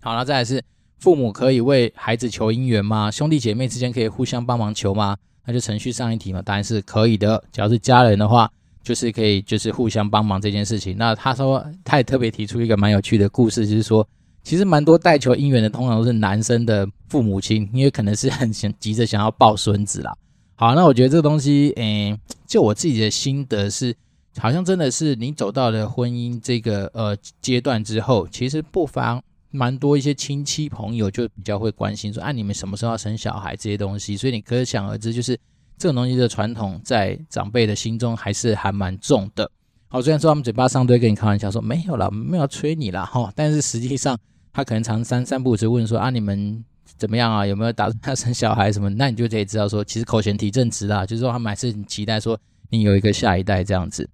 [0.00, 0.62] 好了，再来是
[0.98, 3.10] 父母可以为孩子求姻缘吗？
[3.10, 5.16] 兄弟姐妹之间可以互相帮忙求吗？
[5.44, 7.42] 那就程序上一题嘛，答案是可以的。
[7.52, 8.48] 只要是家人的话，
[8.84, 10.96] 就是可以就是互相帮忙这件事情。
[10.96, 14.06] 那他说他也特别提出一个蛮有趣的故事，就是说
[14.44, 20.14] 其实蛮多带球姻缘的，通常都是男生的父母亲，因为可能是很想急着想要抱孙子啦。
[20.54, 23.96] 好，那我觉得这个东西，诶，就我自己的心得是。
[24.36, 35.38] 好像真的是你走到了婚姻这个呃阶段之后，其实不妨蛮多一些亲戚朋友就比较会关心说，啊，你们什么时候要生小孩这些东西，所以你可想而知，就是
[35.78, 39.48] 这种东西的传统在长辈的心中还是还蛮重的。
[39.86, 44.18] 好，虽然说他们嘴巴上都会跟你开玩笑说没有啦，没有催你啦哈，但是实际上
[44.54, 46.64] 他可能常三三不五时问说，啊，你们
[46.96, 47.44] 怎么样啊？
[47.44, 48.88] 有没有打算要生小孩什么？
[48.96, 52.40] 那你就可以知道说，其实口嫌体正直啦，就是说他们还是很期待说。
[52.70, 54.08] 你有一个下一代这样子。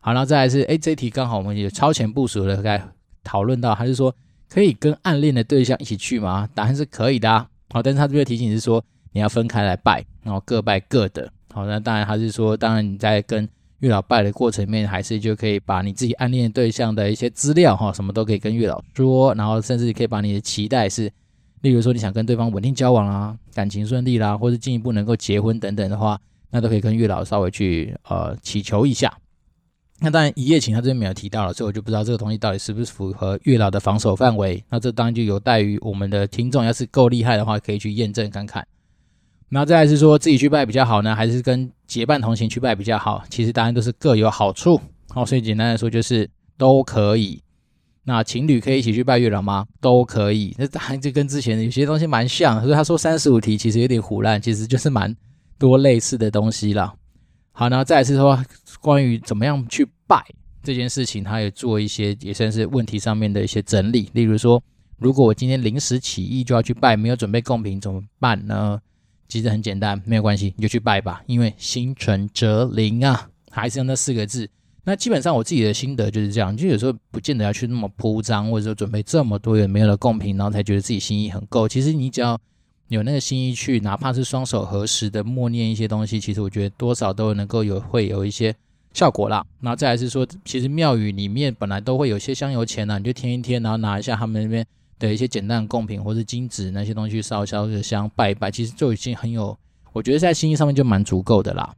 [0.00, 2.80] 好，然后再来是，哎，这题刚好我们也超前部署的该
[3.22, 4.14] 讨论到，还是说
[4.48, 6.48] 可以跟暗恋的对象一起去吗？
[6.54, 7.46] 答案是可以的啊。
[7.70, 8.82] 好，但是他这边提醒是说
[9.12, 11.30] 你要分开来拜，然后各拜各的。
[11.52, 13.46] 好，那当然还是说，当然你在跟
[13.80, 21.12] 月老拜的过程里面，还是就可以把你自己暗恋对象的一些资料哈，什么都可以跟月老说，然后甚至可以把你的期待是，
[21.60, 26.18] 例如说你想跟对方稳定交往啊，感情顺利啦，或者进一步能够结婚等等的话，
[26.50, 29.12] 那都可以跟月老稍微去呃祈求一下。
[29.98, 34.62] 那当然一夜情他这边没有提到了，所以我就不知道这个东西到底是不是符合月老的防守范围。
[34.68, 38.66] 那这当然就有待于我们的听众，要是够厉害的话，可以去验证看看。
[39.48, 43.22] 然后再来是说自己去拜比较好呢，还是跟结伴同行去拜比较好？
[43.30, 44.80] 其实答案都是各有好处。
[45.08, 47.40] 好，所以简单来说就是都可以。
[48.04, 49.66] 那情侣可以一起去拜月老吗？
[49.80, 50.54] 都可以。
[50.58, 52.60] 那当然就跟之前有些东西蛮像。
[52.62, 55.14] 所以他说三十五题其实有点唬烂，其实就是蛮
[55.58, 56.94] 多类似的东西了。
[57.52, 58.38] 好，然后再来是说
[58.80, 60.24] 关于怎么样去拜
[60.62, 64.10] 这件事情，他也做一些也算是问题上面的一些整理。
[64.12, 64.62] 例如说，
[64.98, 68.80] 如果我今天临时起意就要去拜，没有准备贡品怎么办呢？
[69.28, 71.22] 其实很简单，没有关系，你就去拜吧。
[71.26, 74.48] 因为心诚则灵啊，还是用那四个字。
[74.84, 81.68] 那基本上我自己的心得就是这样，就有时候不见得要去那么铺张，或者说准备这么多也没有的贡品，然后才觉得自己心意很够。
[81.68, 82.38] 其实你只要
[82.86, 88.54] 有那个心意去，哪怕是双手合十的默念一些东西，其实我觉得多少都能够有会有一些
[88.92, 89.44] 效果啦。
[89.58, 94.64] 那再来是说，其实庙宇里面本来都会有些香油钱啊，你就添一添，然后拿一下他们那边。
[94.98, 99.56] 的一些简单的贡品或是金纸那些东西烧烧个香拜一拜，其实就已经很有，
[99.92, 101.74] 我觉得在心意上面就蛮足够的啦。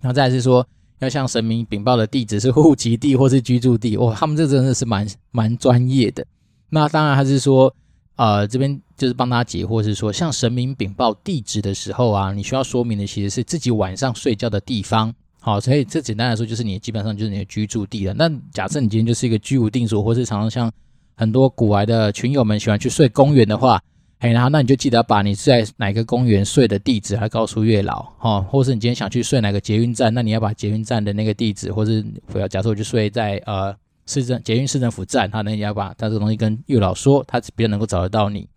[0.00, 0.66] 然后再是说，
[1.00, 6.24] 要向神明禀报的地址是户籍地或是居住地，哇，他们这真的是蛮蛮专业的。
[6.68, 7.74] 那当然还是说，
[8.16, 15.12] 呃，这边就是帮大家解惑，是说向神明禀报地址的时候啊，你需要说明的其实是自己晚上睡觉的地方。
[15.40, 18.14] 好，所以这简单来说就是你基本上就是你的居住地了。
[18.14, 20.70] 那假设你今天就是一个居无定所，或是常常像。
[21.14, 23.80] 很多古来的群友们喜欢去睡公园的话，
[24.18, 33.74] 嘿，然后那你就记得把你在哪个公园睡的地址还告诉月老，哈，或是你今天想去睡哪个捷运站，那你要把捷运站的那个地址，或是不要，假设我就睡在呃
[34.06, 38.48] 市政捷运市政府站，哈，那你要把他这个东西跟月老说，他比较能够找得到你。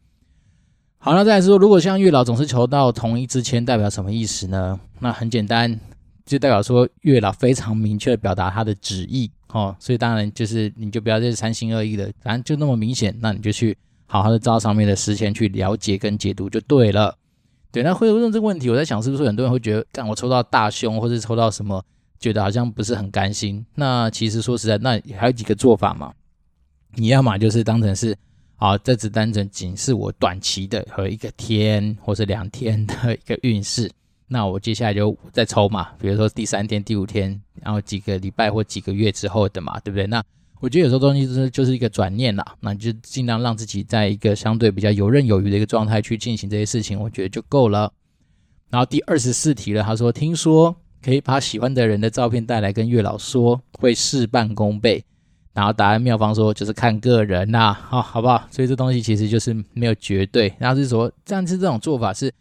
[0.98, 4.80] 好，那再来说，如果像月老总是求到同一支签，代表什么意思呢？
[5.00, 5.80] 那很简单，
[6.26, 9.30] 就代表说月老非常明确的表达他的旨意。
[9.50, 17.16] 哦，所以当然就是你就不要再三心二意的，反正就那么明显，那你就去好好的照上面的时间去了解跟解读就对了。
[17.72, 21.84] 对，那会问这个问题，我在想是不是很多人会觉得，干我抽到大凶，或是抽到什么，
[22.20, 23.66] 觉得好像不是很甘心。
[23.76, 26.14] 那其实说实在，那还有几个做法嘛。
[26.96, 28.16] 你要么就是当成是，
[28.56, 33.90] 好，这只单纯仅是我短期的和一个天或是两天的一个运势。
[34.34, 40.08] 那我接下来就再抽嘛，比如说第三天、第五天，然后几个礼拜或几个月之后的嘛，对不对？
[40.08, 40.24] 那
[40.60, 47.93] 我觉得有时候东西就是就是一个转念啦，那你就尽量让自己在一个相对比较游刃有余的一个状态去进行这些事情，我觉得就够了。
[48.72, 55.06] 然后第二十四题了，他说听说可以把喜欢的人的照片带来跟月老说，会事半功倍。
[55.54, 58.48] 然后答案妙方说就是看个人呐，好，好不好？
[58.50, 62.34] 所以这东西其实就是没有绝对，然后是说这样子这种做法是。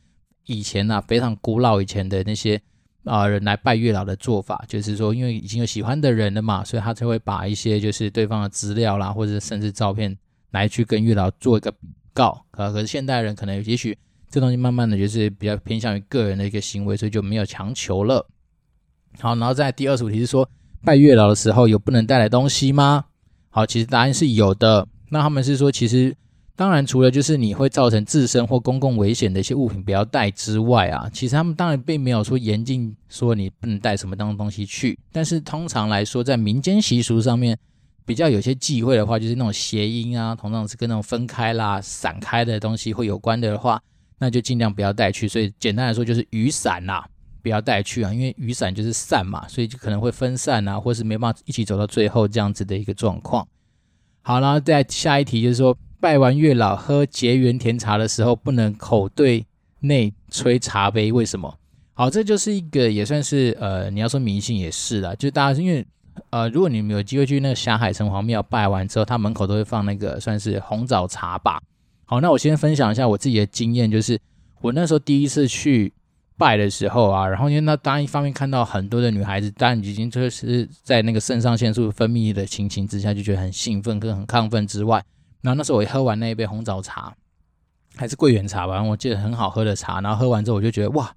[0.46, 2.60] 以前呢、啊，非常古老以前的那些
[3.04, 10.16] 啊、人来拜月老的做法，就是说，因为已经有喜欢的人了嘛，所以他才会把一些就是对方的资料啦，或者甚至照片
[10.52, 12.44] 来去跟月老做一个禀告。
[12.52, 13.98] 啊，可是现代人可能也许
[14.30, 18.24] 这东西慢慢的就是比较偏向于个人的一个行为，所以就没有强求了。
[19.18, 20.48] 好，然后在第二十五题是说，
[20.84, 23.06] 拜月老的时候有不能带来东西吗？
[23.50, 24.86] 好，其实答案是有的。
[25.10, 26.16] 那他们是说，其实。
[26.62, 34.96] 当然，除了就是你会造成自身或公共危险的一些物品不要带之外啊，其实他们当然并没有说严禁说你不能带什么当东西去。
[35.10, 37.58] 但是通常来说，在民间习俗上面
[38.06, 43.82] 比较有些忌讳的话，就是那种谐音啊，通常是跟那种分开啦、散开的东西会有关的话，
[44.20, 45.26] 那就尽量不要带去。
[45.26, 47.02] 所以简单来说，就是雨伞呐，
[47.42, 53.44] 不要带去啊，因为雨伞就是散嘛，所以就可能会分散啊，或是没办法一起走到最后这样子的一个状况。
[54.20, 55.76] 好，然后再下一题就是说。
[56.02, 59.46] 拜完月老喝结缘甜茶的时候，不能口对
[59.82, 61.56] 内吹茶杯，为什么？
[61.94, 65.86] 好，这就是一个也算是呃，你要说迷信也是啦，就大家因为
[66.30, 71.62] 呃，如果你们有机会去那个霞海城隍庙拜完之后，他门口都会放那个算是红枣茶吧。
[72.04, 74.18] 好，那我先分享一下我自己的经验，就是
[74.60, 75.92] 我那时候第一次去
[76.36, 85.00] 拜的时候啊，然后因为那当一方面看到很多的女孩子，当然已经就是在那个肾上腺素分泌的情形之下，就觉得很兴奋跟很亢奋之外。
[85.42, 87.14] 然后那时候我喝完那一杯红枣茶，
[87.96, 90.00] 还是桂圆茶吧，我记得很好喝的茶。
[90.00, 91.14] 然后喝完之后，我就觉得哇，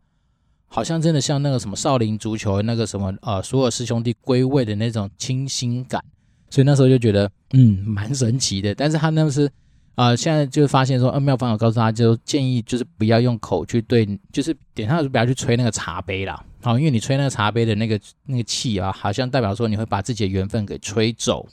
[0.68, 6.04] 好像真的像那个什么少林足球那个什么呃，所有师兄弟归位的那种清新感，
[6.50, 8.76] 所以那时候就觉得嗯蛮神奇的。
[8.76, 9.50] 但是他那是
[9.98, 16.44] 啊、现在就发现说，呃，妙方有告诉他就建议就是不要用口去对，就是点上不要去吹那个茶杯啦。
[16.62, 21.48] 好，因为你吹那个茶杯的那个那个气啊，好像代表说你会把自己的缘分给吹走。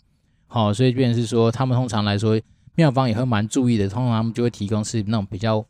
[0.49, 2.37] 好，所以变成是说他们通常来说
[2.75, 5.65] 妙方也会蛮注意的，通常他们就会提供是那种比较。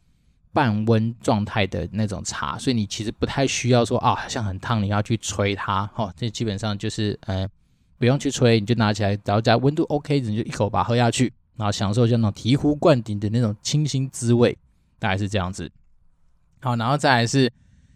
[0.55, 7.49] 半温状态的那种茶，所以你其实不太需要说啊，好像很烫，你要去吹它，哈、哦，这基本上就是，呃，
[7.97, 14.55] 不用去吹，你就拿起来，然后加温度 OK，你就一口把它喝下去，然后享受像那种醍醐灌顶的那种清新滋味，
[14.99, 15.73] 大概是这样子。
[16.61, 17.51] 好，然后再来是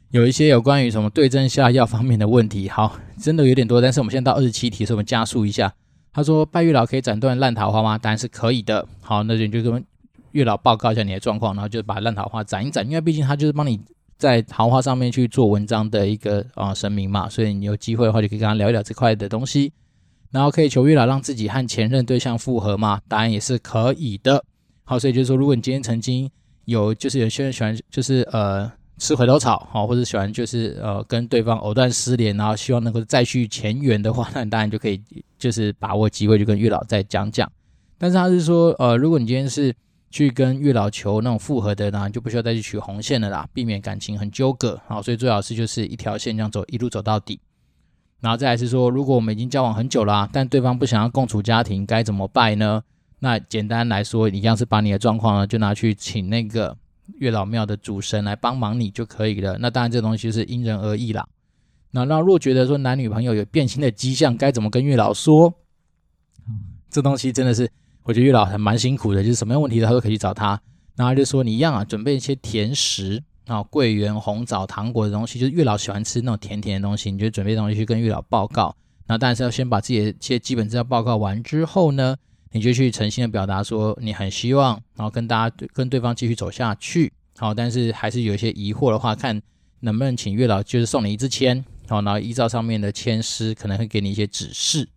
[0.08, 5.70] 有一些有关于什么对症下药方面的问题，好，真的有点多，但是我们现在到二十七题，所以我们加速一下。
[6.16, 7.96] 他说拜月老可以斩断烂桃花吗？
[7.96, 8.88] 当然是可以的。
[9.00, 9.84] 好，那就就跟。
[10.32, 13.80] 月老报告一下你的状况，然后就把烂桃花斩一斩，因为毕竟他就是帮你
[14.18, 19.72] 在桃花上面去做文章的一个啊、呃、神明嘛，所以你有机会的话就可以跟他聊一聊这块的东西，
[20.30, 24.44] 然后可以求月老让自己和前任对象复合嘛，答案也是可以的。
[24.84, 26.30] 好，所以就是说，如果你今天曾经
[26.66, 35.02] 有就是有些人喜欢就是呃吃回头草，好，或者喜欢就是呃跟对方藕断丝连，然后希望能够再续前缘的话，那你当然就可以
[35.38, 37.50] 就是把握机会就跟月老再讲讲。
[37.98, 39.74] 但是他是说呃，如果你今天是
[40.10, 44.80] 去跟月老求那种复合的呢，就不需要再去取红线了啦，避免感情很纠葛。
[44.86, 47.38] 好，所以最好是就是一条线这样走，一路走到底。
[48.20, 52.82] 然后再来是说，如果我们已经交往很久啦，但对方不想要共处家庭，该怎么办呢？
[53.18, 56.76] 那简单来说，一样是把你的状况呢，就拿去请那个
[57.18, 59.56] 月老庙的主神来帮忙你就可以了。
[59.58, 61.26] 那当然这东西是因人而异啦。
[61.90, 65.54] 那那若觉得说男女朋友有变心的迹象，该怎么跟月老说？
[66.90, 67.70] 这东西真的是。
[68.02, 70.60] 我觉得月老还蛮辛苦的，就是什么样问题他都可以去找他，
[70.94, 78.76] 然后就说你一样啊，准备一些甜食啊，桂圆、红枣、糖果的东西，就是月老喜欢吃那种甜甜的东西，你就准备东西去跟月老报告。
[79.08, 82.14] 那当然是要先把自己的一些基本资料报告完之后呢，
[82.56, 87.12] 你就去诚心的表达说你很希望，然后跟大家跟对方继续走下去。
[87.36, 89.42] 好，但是还是有一些疑惑的话，看
[89.80, 94.88] 能不能请月老就是送你一支签，好，然后依照上面的签诗，可能会给你一些指示。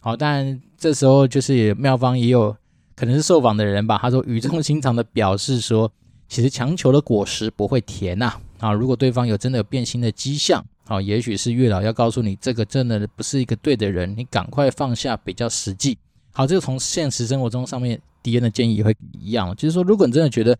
[0.00, 2.56] 好，但这时候就是妙方也有
[2.96, 5.92] 可能是受访的人吧，他说语重心长的表示说，
[6.28, 8.40] 其实强求的果实不会甜呐。
[8.58, 15.98] 啊，如果对方有真的有变心的迹象，啊，也许是月老要告诉你，这个真的不是一个对的人，你赶快放下比较实际。
[16.32, 20.56] 好，这个从现实生活中上面迪恩的建议也会一样，就是说，如果你真的觉得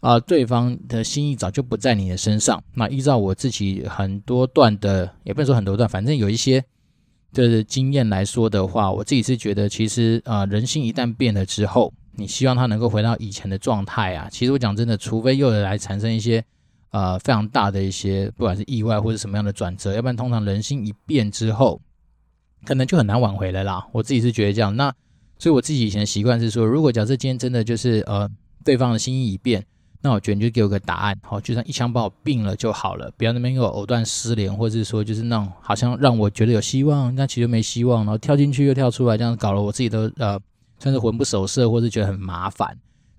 [0.00, 6.64] 啊，对方的心意早就不在你的身上，那依照我自己很多段的，也不能说很多段，反正有一些。
[7.30, 14.28] 的经验来说的话，我自己是觉得，其实啊、人心一旦变了之后，你希望他能够回到以前的状态啊。
[14.30, 16.42] 其实我讲真的，除非又来产生一些
[16.90, 21.78] 呃非常大的一些，不管是意外或者什么样的转折，要不然通常人心一变之后，
[22.64, 23.86] 可能就很难挽回了啦。
[23.92, 24.74] 我自己是觉得这样。
[24.74, 24.92] 那
[25.38, 28.28] 所以我自己以前的习惯是说，如果假设今天真的就是呃
[28.64, 29.64] 对方的心意已变。
[30.00, 40.38] 那我觉得你就给我个答案，好，就算一枪把我毙了就好了，不要那边又藕断丝连，或者是说就是那种好像让我觉得有希望，但其实没希望，然后跳进去又跳出来，这样搞了我自己都呃
[40.78, 42.68] 算是魂不守舍，或是觉得很麻烦。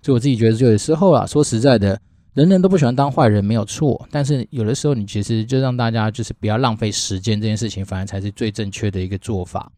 [0.00, 2.00] 所以我自己觉得就有时候啊，说实在的，
[2.32, 9.70] 人人都不喜欢当坏人，没有错，但是有的时候你其实就让大家就是不要浪费时间，这件事情反而才是最正确的一个做法。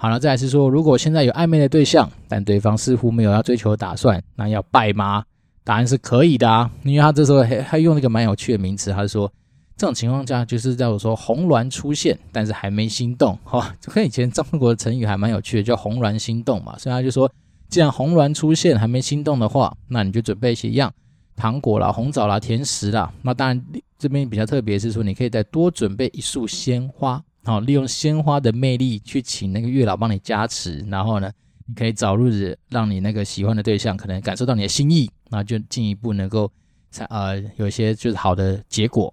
[0.00, 5.24] 好了，再来是说，如果现在有暧昧的对象，但对方似乎没有要追求的打算，那要拜吗？
[5.64, 9.30] 答案是可以的啊，因为他这时候还还用了一个蛮有趣的名词，他说
[9.76, 16.78] 这种情况下就是叫做说红鸾出现，但是还没心动，哈， 就跟以前中国的成语还蛮有趣的，叫红鸾心动嘛。
[16.78, 17.28] 所以他就说，
[17.68, 20.92] 既然红鸾出现还没心动的话，那你就准备一些样
[21.34, 23.12] 糖果啦、红枣啦、甜食啦。
[23.22, 23.60] 那当然
[23.98, 31.30] 这边比较特别是说，你可以再多准备一束鲜花，好，利用鲜花的魅力去请那个月老帮你加持，然后呢，
[31.66, 35.10] 你可以找日子让你那个喜欢的对象可能感受到你的心意。
[35.30, 36.50] 那就进一步能够
[36.90, 39.12] 才，呃，有些就是好的结果。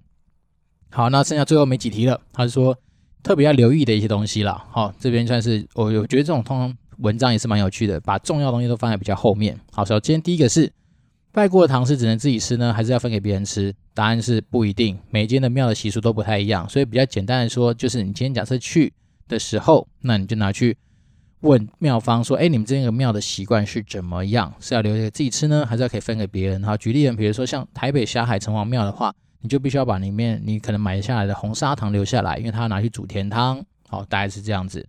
[0.90, 2.22] 好，那剩下最后没几题了。
[2.32, 2.78] 他是说
[3.22, 4.66] 特别要留意的一些东西啦。
[4.72, 9.60] 好，这边算是我我觉得这种通常文章也是蛮有趣的，把重要东西都放在比较后面。
[9.74, 10.72] 好，首先第一个是
[11.36, 13.76] 拜过的糖是只能自己吃呢，还是要分给别人吃？
[13.94, 18.94] 答案是不一定，每间的庙的习俗都不太一样，所以比较简单的说，就是你今天假设去
[19.28, 20.78] 的时候，那你就拿去。
[21.42, 24.52] 问庙方说：“哎，你们这个庙的习惯是怎么样？
[24.62, 26.62] 是要留给自己吃呢，还是要可以分给别人？
[26.62, 33.62] 哈，举例人，比如说像台北霞海城隍庙的话，你就必须要把里面你可能买下来的红砂糖留下来，因为他要拿去煮甜汤。
[33.90, 34.88] 好，大概是这样子。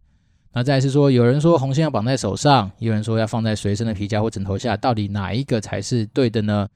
[0.57, 6.67] 那再是说，有人说红线要绑在手上，有人说要放在随身的皮夹或枕头下，到底哪一个才是对的呢？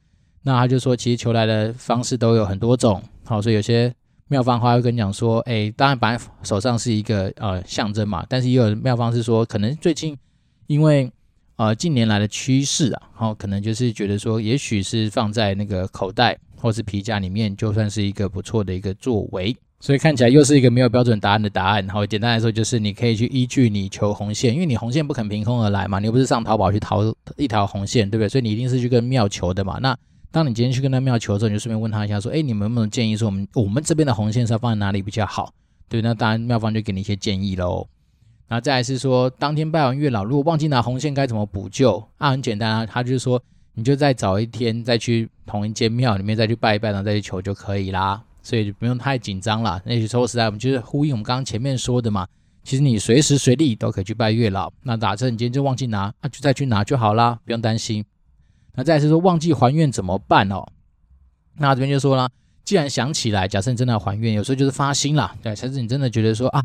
[0.43, 3.03] 那他就说，其实求来的方式都有很多种。
[3.25, 3.91] 好，所以有些
[4.29, 10.15] 妙方的话会跟你讲说，哎，当然本来手上是一个呃象征嘛，但是也有妙方是说，可能最近
[10.67, 11.11] 因为
[11.57, 19.57] 呃近年来的趋势啊，好可能就是觉得说，也许是放在那个口袋或是皮夹里面，就算是一个不错的一个作为。
[19.81, 21.89] 所以看起来又是一个没有标准答案的答案。
[21.89, 27.03] 好，简单来说就是你可以去依据你求红线，因为你红线不肯凭空而来嘛，你又不是上淘宝去淘
[27.37, 28.29] 一条红线，对不对？
[28.29, 29.79] 所以你一定是去跟庙求的嘛。
[29.81, 29.97] 那
[30.31, 35.53] 当你今天去跟他庙求的时候，你就顺便问他一下，说：“哎，你们有没有建议说我们我们这边的红线是要放在哪里比较好？”
[35.89, 37.89] 对，那当然庙方就给你一些建议喽。
[38.47, 42.07] 然后再来是说，当天拜完月老，如果忘记拿红线该怎么补救？
[42.19, 43.43] 啊，很简单啊，他就是说，
[43.75, 48.23] 你就再找一天再去同一间庙里面再去拜一拜，然后再去求就可以啦。
[48.43, 49.81] 所以就不用太紧张了。
[49.85, 52.27] 那说实在，我们就是呼应我们刚刚前面说的嘛。
[52.63, 54.71] 其实你随时随地都可以去拜月老。
[54.83, 58.05] 那打车你今天就忘记拿，那、啊、就再去拿就好啦，不用担心。
[58.75, 60.67] 那再次说忘记还愿怎么办哦？
[61.57, 62.31] 那这边就说了，
[62.63, 65.35] 既然想起来，假设你真的要还愿，有时候就是发心啦。
[65.43, 66.63] 对，甚至你真的觉得说啊，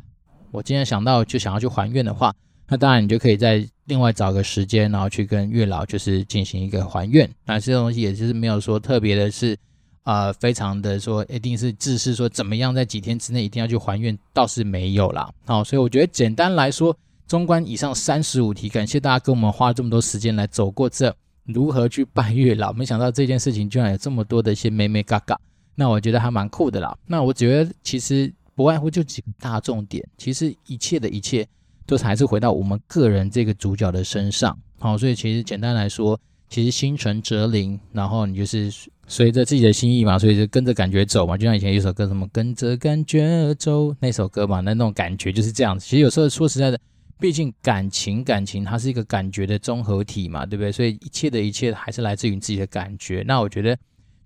[0.52, 2.34] 我今天想到就想要去还愿的话，
[2.68, 7.30] 那当然你就可以再另外找个时间，然后去跟月老就是进行一个还愿。
[7.46, 9.58] 那这东西也就是没有说特别的是。
[10.06, 15.28] 啊、呃，非常的说，一定是自是说怎么样，在几天之内一定要去还愿，倒是没有啦。
[15.46, 16.96] 好，所以我觉得简单来说，
[17.28, 21.12] 综观以上三十五题，感谢大家跟我们花这么多时间来走过这
[21.46, 22.72] 如何去拜月老。
[22.72, 25.40] 没想到这件事情居然有这么多的一些美美嘎嘎，
[25.74, 26.96] 那我觉得还蛮酷的啦。
[27.08, 31.48] 那我觉得其实不外乎就几个大重点，其实一切的一切
[31.88, 34.56] 都是还是回到我们个人这个主角的身上。
[34.78, 36.20] 好，所以其实简单来说。
[36.48, 38.72] 其实心诚则灵，然后你就是
[39.08, 41.38] 随着自己的心意嘛，所以就跟着感觉走嘛。
[41.38, 45.86] 就像以前有首歌，什么跟着感觉走那首歌嘛，那那种感觉就是这样子。
[45.86, 46.80] 其实有时候说实在的，
[47.20, 50.72] 毕竟感情感情它是一个感觉的综合体嘛，对不对？
[50.72, 53.24] 所以一切的一切还是来自于你自己的感觉。
[53.28, 53.78] 那我觉得，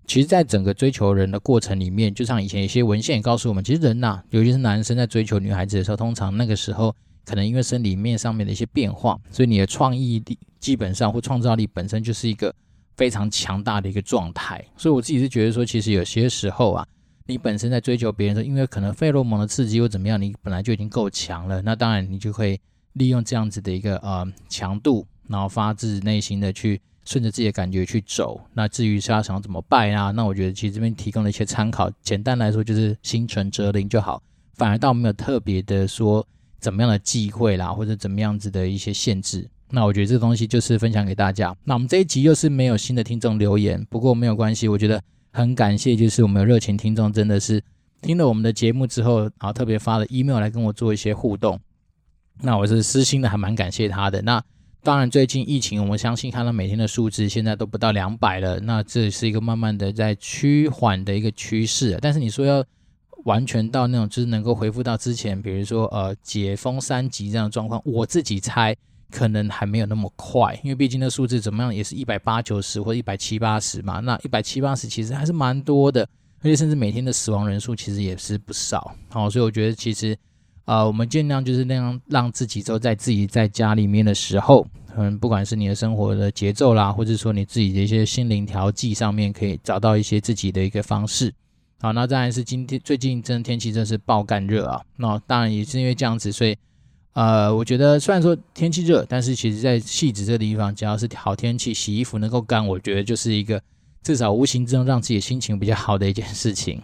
[0.08, 6.96] 其实，在整个追求人的过程里面，就像以前一些文献也告诉我们，其实人呐、尤其是男生在追求女孩子的时候，通常那个时候。
[7.26, 12.52] 可能因为生理面上面的一些变化，所以你的创意力基本上或创造力本身就是一个
[13.00, 14.62] 非常强大的一个状态。
[14.76, 16.86] 所以我自己是觉得说，其实有些时候啊，
[17.28, 21.62] 你本身在追求别人的时候，因为可能费洛蒙的刺激或怎么样，你本来就已经够强了。
[21.62, 22.60] 那当然你就会
[22.94, 28.42] 利用这样子的一个呃强度，然后发自内心的去顺着自己的感觉去走。
[28.54, 31.90] 那至于是要想要怎么拜啊，那我觉得其实这边提供了一些参考。
[32.04, 34.22] 简单来说就是心诚则灵就好，
[34.56, 36.28] 反而倒没有特别的说。
[36.62, 41.56] 怎么样的忌讳啦，或者怎么样子的一些限制，那我觉得这东西就是分享给大家。
[41.64, 45.02] 那我们这一集又是没有新的听众留言，不过没有关系，我觉得
[45.32, 47.64] 很感谢，就是我们有热情听众真的是
[48.02, 51.60] 听了我们的节目之后，然后特别发了 email 来跟我做一些互动。
[52.42, 54.22] 那我是私心的，还蛮感谢他的。
[54.22, 54.44] 那
[54.82, 61.98] 当然最近疫情，我们相信看到每天的数字现在都不到两百了，那这是一个慢慢的在趋缓的一个趋势。
[62.02, 62.64] 但是你说要。
[63.26, 68.74] 完全到那种就是能够恢复到之前，比如说呃解封三级这样的状况，我自己猜
[69.12, 76.08] 可能还没有那么快，因为毕竟那数字怎么样也是一百八九十或一百七八十嘛，那一百七八十其实还是蛮多的，
[76.40, 78.96] 而且甚至每天的死亡人数其实也是不少。
[79.10, 80.18] 好，所以我觉得其实
[80.66, 84.64] 啊、我们尽量就是那样让自己都在自己在家里面的时候，
[84.96, 91.34] 嗯，不管是你的生活的节奏啦，或者说你自己的一些心灵调剂上面，可以找到一些自己的一个方式。
[91.82, 94.80] 好，那当然是今天最近真的天气真是爆干热啊！
[94.98, 96.56] 那当然也是因为这样子，所以
[97.14, 103.62] 呃，我觉得虽然说天气热，但是其实在汐止这个地方，只要是好天气，洗衣服能够干，我觉得就是一个
[104.04, 106.82] 至少无形之中让自己心情比较好的一件事情。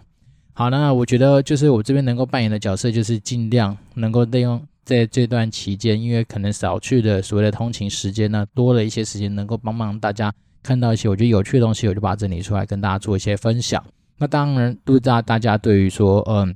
[0.53, 13.83] 好，那我觉得就是我这边能够扮演的角色，就是尽量能够利用在这段期间，因为可能少去的所谓的通勤时间呢，多了一些时间，能够帮忙大家看到一些我觉得有趣的东西，我就把它整理出来跟大家做一些分享。
[14.17, 16.55] 那当然，不知道大家对于说，嗯，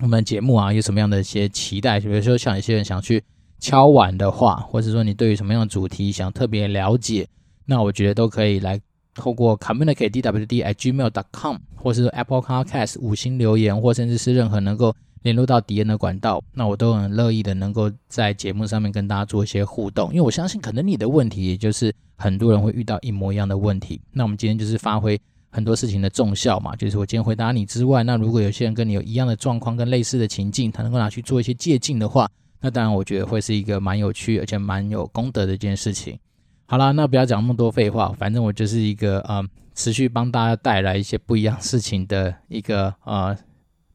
[0.00, 1.98] 我们节目啊有什么样的一些期待？
[1.98, 3.20] 比如说，像一些人想去
[3.58, 7.26] 敲碗的话，或者说你对于什么样的主题想特别了解，
[7.66, 8.80] 那我觉得都可以来
[9.14, 24.00] 透过 communicate.dwd@gmail.com，或是 Apple Podcast 五星留言，或甚至是任何能够联络到敌人的管道，那我都很乐意的能够在节目上面跟大家做一些互动，因为我相信可能你的问题也就是很多人会遇到一模一样的问题。
[24.12, 25.20] 那我们今天就是发挥。
[25.50, 32.28] 很多事情的重效嘛，就是我今天回答你之外，那如果有些人跟你有一样的状况跟类似的情境，他能够拿去做一些借鉴的话，
[32.60, 36.18] 那当然我觉得会是一个蛮有趣而且蛮有功德的一件事情。
[36.66, 39.42] 好啦，那不要讲那么多废话，反正我就是一个呃
[39.74, 43.36] 持续帮大家带来一些不一样事情的一个呃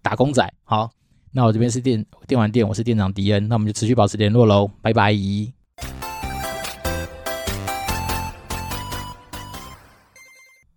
[0.02, 0.52] 打工仔。
[0.64, 0.90] 好，
[1.32, 5.14] 那我这边是电电玩店，我是店长迪恩，那我们就持续保持联络喽，拜拜。